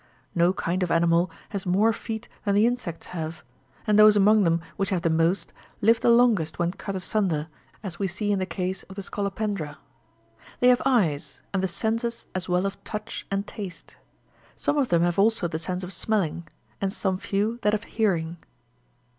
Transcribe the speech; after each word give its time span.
No 0.33 0.51
kind 0.51 0.81
of 0.81 0.89
animal 0.89 1.29
has 1.49 1.67
more 1.67 1.93
feet 1.93 2.27
than 2.43 2.55
the 2.55 2.65
insects 2.65 3.05
have, 3.13 3.43
and 3.85 3.99
those 3.99 4.17
among 4.17 4.45
them 4.45 4.59
which 4.75 4.89
have 4.89 5.03
the 5.03 5.11
most, 5.11 5.53
live 5.79 5.99
the 5.99 6.09
longest 6.09 6.57
when 6.57 6.71
cut 6.71 6.95
asunder, 6.95 7.49
as 7.83 7.99
we 7.99 8.07
see 8.07 8.31
in 8.31 8.39
the 8.39 8.47
case 8.47 8.81
of 8.89 8.95
the 8.95 9.03
scolo 9.03 9.29
pendra. 9.29 9.77
They 10.59 10.69
have 10.69 10.81
eyes, 10.87 11.43
and 11.53 11.61
the 11.61 11.67
senses 11.67 12.25
as 12.33 12.49
well 12.49 12.65
of 12.65 12.83
touch 12.83 13.27
and 13.29 13.45
taste; 13.45 13.95
some 14.57 14.75
of 14.75 14.89
them 14.89 15.03
have 15.03 15.19
also 15.19 15.47
the 15.47 15.59
sense 15.59 15.83
of 15.83 15.93
smelling, 15.93 16.47
and 16.81 16.91
some 16.91 17.19
few 17.19 17.59
that 17.61 17.75
of 17.75 17.83
hearing. 17.83 18.37